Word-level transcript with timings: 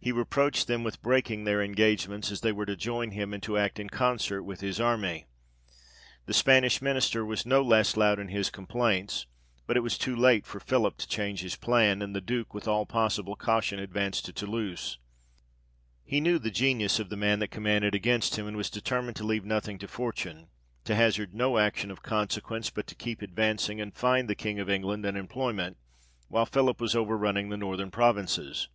He 0.00 0.12
reproached 0.12 0.66
them 0.66 0.82
with 0.82 1.02
breaking 1.02 1.44
their 1.44 1.60
engagements, 1.62 2.32
as 2.32 2.40
they 2.40 2.52
were 2.52 2.64
to 2.64 2.74
join 2.74 3.10
him, 3.10 3.34
and 3.34 3.42
to 3.42 3.58
act 3.58 3.78
in 3.78 3.90
concert 3.90 4.44
with 4.44 4.62
his 4.62 4.80
army. 4.80 5.26
The 6.24 6.32
Spanish 6.32 6.80
minister 6.80 7.22
was 7.22 7.44
no 7.44 7.60
less 7.60 7.94
loud 7.94 8.18
in 8.18 8.28
his 8.28 8.48
com 8.48 8.64
plaints; 8.66 9.26
but 9.66 9.76
it 9.76 9.80
was 9.80 9.98
too 9.98 10.16
late 10.16 10.46
for 10.46 10.58
Philip 10.58 10.96
to 10.96 11.06
change 11.06 11.42
his 11.42 11.54
plan: 11.56 12.00
and 12.00 12.16
the 12.16 12.22
Duke 12.22 12.54
with 12.54 12.66
all 12.66 12.86
possible 12.86 13.36
caution 13.36 13.78
advanced 13.78 14.24
to 14.24 14.32
Tou 14.32 14.46
louse. 14.46 14.96
He 16.02 16.18
knew 16.18 16.38
the 16.38 16.50
genius 16.50 16.98
of 16.98 17.10
the 17.10 17.16
man 17.18 17.38
that 17.40 17.48
commanded 17.50 17.94
against 17.94 18.36
him, 18.36 18.46
and 18.46 18.56
was 18.56 18.70
determined 18.70 19.16
to 19.16 19.24
leave 19.26 19.44
nothing 19.44 19.78
to 19.80 19.86
fortune; 19.86 20.48
to 20.84 20.94
hazard 20.94 21.34
no 21.34 21.58
action 21.58 21.90
of 21.90 22.02
consequence, 22.02 22.70
but 22.70 22.86
to 22.86 22.94
keep 22.94 23.20
advancing, 23.20 23.82
and 23.82 23.92
find 23.94 24.30
the 24.30 24.34
King 24.34 24.58
of 24.58 24.70
England 24.70 25.04
an 25.04 25.14
employment, 25.14 25.76
while 26.28 26.46
Philip 26.46 26.80
was 26.80 26.96
over 26.96 27.18
running 27.18 27.50
the 27.50 27.58
northern 27.58 27.90
provinces. 27.90 28.70